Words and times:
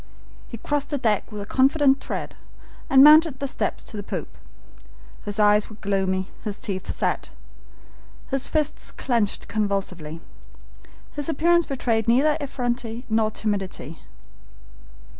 He 0.47 0.57
crossed 0.57 0.89
the 0.89 0.97
deck 0.97 1.31
with 1.31 1.43
a 1.43 1.45
confident 1.45 2.01
tread, 2.01 2.35
and 2.89 3.03
mounted 3.03 3.39
the 3.39 3.47
steps 3.47 3.83
to 3.83 3.95
the 3.97 4.01
poop. 4.01 4.35
His 5.25 5.37
eyes 5.39 5.69
were 5.69 5.75
gloomy, 5.75 6.31
his 6.43 6.57
teeth 6.57 6.89
set, 6.89 7.29
his 8.31 8.47
fists 8.47 8.89
clenched 8.89 9.47
convulsively. 9.47 10.19
His 11.13 11.29
appearance 11.29 11.67
betrayed 11.67 12.07
neither 12.07 12.35
effrontery 12.41 13.05
nor 13.09 13.29
timidity. 13.29 13.99